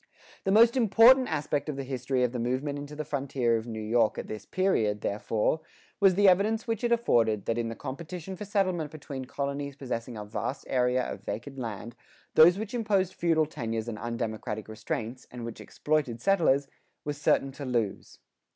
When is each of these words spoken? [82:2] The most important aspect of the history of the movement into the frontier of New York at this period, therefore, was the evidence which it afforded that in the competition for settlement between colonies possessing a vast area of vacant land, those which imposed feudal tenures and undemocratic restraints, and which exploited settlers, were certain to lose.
[82:2] 0.01 0.07
The 0.45 0.51
most 0.53 0.77
important 0.77 1.27
aspect 1.27 1.69
of 1.69 1.75
the 1.75 1.83
history 1.83 2.23
of 2.23 2.31
the 2.31 2.39
movement 2.39 2.79
into 2.79 2.95
the 2.95 3.05
frontier 3.05 3.55
of 3.55 3.67
New 3.67 3.79
York 3.79 4.17
at 4.17 4.25
this 4.25 4.47
period, 4.47 5.01
therefore, 5.01 5.61
was 5.99 6.15
the 6.15 6.27
evidence 6.27 6.65
which 6.65 6.83
it 6.83 6.91
afforded 6.91 7.45
that 7.45 7.59
in 7.59 7.69
the 7.69 7.75
competition 7.75 8.35
for 8.35 8.43
settlement 8.43 8.89
between 8.89 9.25
colonies 9.25 9.75
possessing 9.75 10.17
a 10.17 10.25
vast 10.25 10.65
area 10.67 11.03
of 11.03 11.23
vacant 11.23 11.59
land, 11.59 11.95
those 12.33 12.57
which 12.57 12.73
imposed 12.73 13.13
feudal 13.13 13.45
tenures 13.45 13.87
and 13.87 13.99
undemocratic 13.99 14.67
restraints, 14.67 15.27
and 15.29 15.45
which 15.45 15.61
exploited 15.61 16.19
settlers, 16.19 16.67
were 17.05 17.13
certain 17.13 17.51
to 17.51 17.63
lose. 17.63 18.17